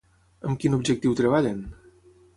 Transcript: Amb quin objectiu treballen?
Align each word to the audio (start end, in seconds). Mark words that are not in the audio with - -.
Amb 0.47 0.61
quin 0.63 0.77
objectiu 0.79 1.13
treballen? 1.21 1.63